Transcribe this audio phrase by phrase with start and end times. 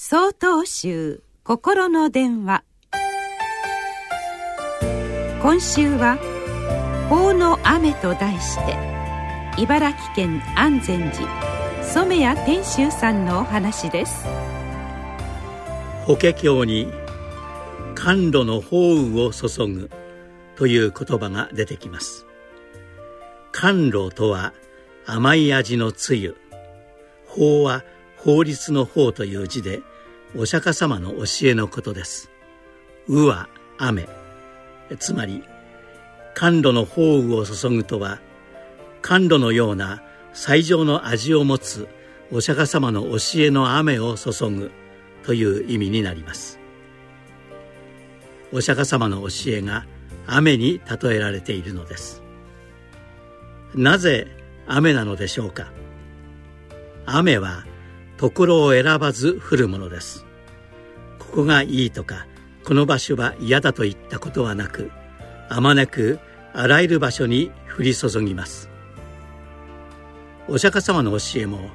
[0.00, 2.62] 総統集心の電話。
[5.42, 6.16] 今週は
[7.10, 8.76] 「法の雨」と題して
[9.60, 14.24] 茨城県安全寺染谷天秀さんのお話です。
[16.06, 16.92] 法華経に
[17.96, 19.90] 甘露の法雨を注ぐ
[20.54, 22.24] という言葉が出てきます。
[23.50, 24.52] 甘露とは
[25.06, 26.36] 甘い味のつゆ
[27.26, 27.82] 法は
[28.18, 29.82] 法律の法という字で
[30.36, 32.30] お釈迦様の教えのことです。
[33.08, 33.48] 雨は
[33.78, 34.08] 雨。
[34.98, 35.42] つまり
[36.34, 38.20] 甘露の法雨を注ぐとは
[39.02, 40.02] 甘露のような
[40.32, 41.88] 最上の味を持つ
[42.30, 44.70] お釈迦様の教えの雨を注ぐ
[45.24, 46.58] という意味になります。
[48.52, 49.86] お釈迦様の教えが
[50.26, 52.22] 雨に例えられているのです。
[53.74, 54.26] なぜ
[54.66, 55.70] 雨なのでしょうか？
[57.06, 57.64] 雨は
[58.18, 60.26] ところを選ばず降るものです。
[61.18, 62.26] ここがいいとか
[62.64, 64.90] この場所は嫌だといったことはなく
[65.48, 66.18] あまねく
[66.52, 68.68] あらゆる場所に降り注ぎます。
[70.48, 71.70] お釈迦様の教えも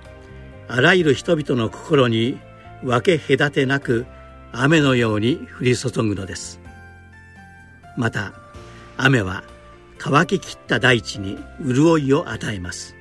[0.67, 2.39] あらゆる人々の心に
[2.83, 4.05] 分け隔てなく
[4.51, 6.59] 雨のように降り注ぐのです。
[7.95, 8.33] また
[8.97, 9.43] 雨は
[9.97, 12.95] 乾ききった大地に潤いを与えます。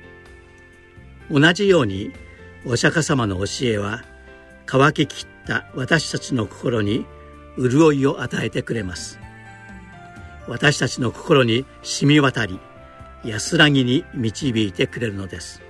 [1.29, 2.13] 同じように
[2.65, 4.03] お釈迦様の教えは
[4.65, 7.05] 乾ききった私たちの心に
[7.57, 9.19] 潤いを与えてくれます。
[10.47, 12.59] 私たちの心に染み渡り
[13.25, 15.61] 安らぎに導いてくれるのです。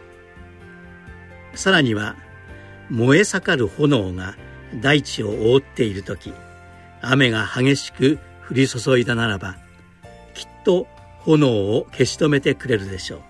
[1.56, 2.16] さらには
[2.90, 4.36] 燃え盛る炎が
[4.82, 6.34] 大地を覆っている時
[7.02, 9.56] 雨が激しく降り注いだならば
[10.34, 10.88] きっと
[11.20, 13.22] 炎を消し止めてくれるでしょう。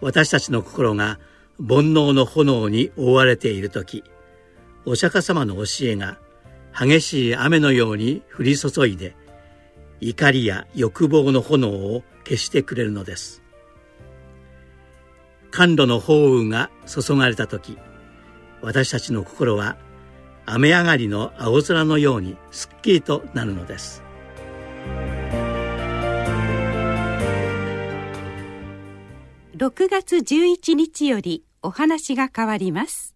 [0.00, 1.20] 私たちの心が
[1.58, 4.04] 煩悩の炎に覆われている時
[4.84, 6.18] お釈迦様の教えが
[6.78, 9.14] 激しい雨のように降り注いで
[10.00, 13.42] 怒りや欲望の炎を消してくれるのです。
[15.52, 17.78] 甘露の法雨が注がれた時
[18.62, 19.76] 私たちの心は
[20.46, 24.02] 雨上がりの青空のようにすっきりとなるのです。
[29.62, 33.14] 6月11日よりお話が変わります。